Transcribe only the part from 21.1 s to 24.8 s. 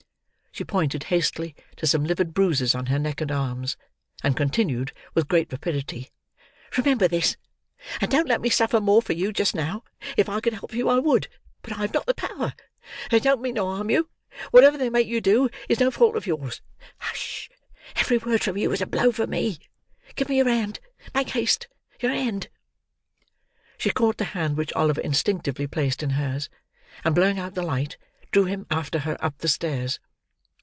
Make haste! Your hand!" She caught the hand which